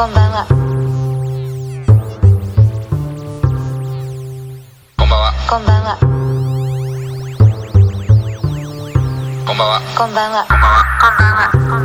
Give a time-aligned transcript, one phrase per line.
[0.00, 0.46] こんばんは。
[4.96, 5.34] こんばんは。
[5.46, 5.98] こんばんは。
[9.46, 9.82] こんばんは。
[9.98, 10.46] こんばんは。
[10.48, 10.72] こんばん
[11.36, 11.50] は。
[11.52, 11.79] こんばんは。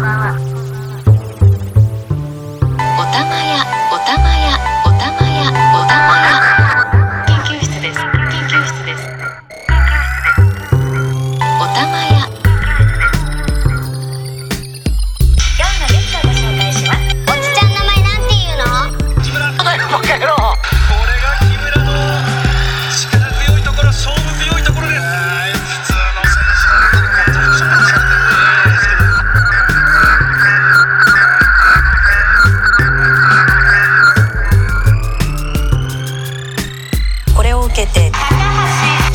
[37.66, 38.12] 受けて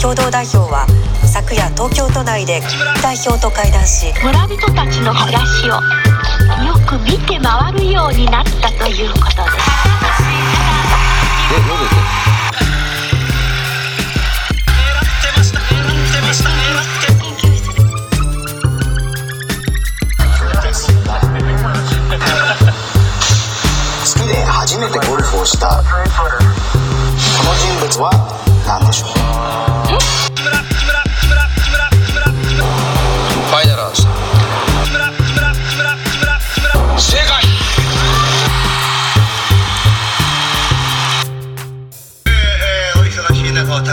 [0.01, 0.87] 共同代表は
[1.25, 2.61] 昨夜東京都内で
[3.02, 5.74] 代表と会談し村人たちの暮らしを
[6.65, 8.80] よく見て回るようになったという。
[8.80, 8.90] こと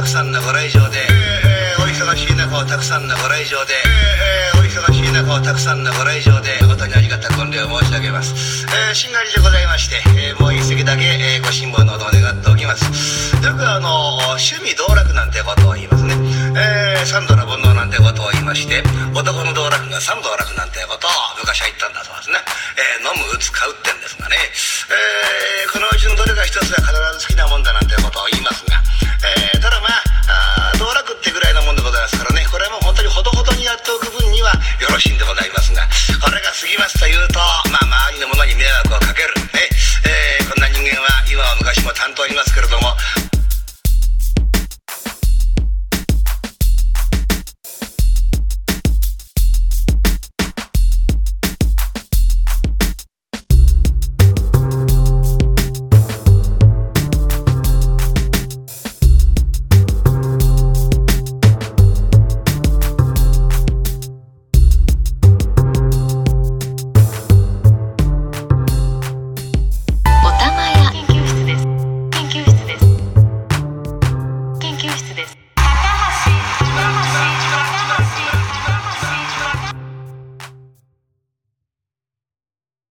[0.07, 3.73] くさんのご来場で、えーお忙しい中をたくさんのご来場で、
[4.55, 6.55] えーお忙しい中をたくさんのご来場で。
[6.63, 13.35] 誠にありがたく御礼を申し上げます、えー、しんがりでございまして、えーもう一席だけ、えーご辛抱のほど願っておきます。
[13.43, 16.15] よくあの趣味道楽なんてことを言いますね、
[16.55, 21.11] えー三度の煩悩なんてことを言いまして男の道楽が三道楽なんてことを
[21.43, 22.39] 昔は言ったんだそうですね、
[22.79, 28.36] えー飲む打つ買うってんですがね、えーこのうちのどれか一つは必ず好きなもんだなんてことを言い
[36.77, 37.39] ますというと